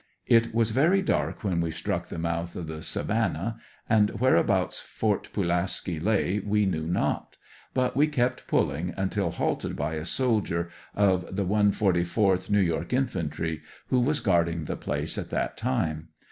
[0.25, 4.81] It was very dark when we struck the mouth of the Savannah, and where abouts
[4.81, 7.37] Fort Pulaski lay v/ e knew not;
[7.75, 9.79] but we kept pulling until halt A DARING ESCAPE.
[9.79, 10.71] 171 ed by a soldier
[11.29, 12.67] of the 144th N.
[12.75, 12.87] Y.
[12.89, 16.07] Infantry, who was guarding the place at that time.